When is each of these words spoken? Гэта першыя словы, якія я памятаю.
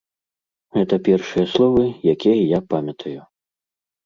Гэта 0.77 0.95
першыя 1.07 1.45
словы, 1.51 1.83
якія 2.15 2.35
я 2.37 2.59
памятаю. 2.73 3.15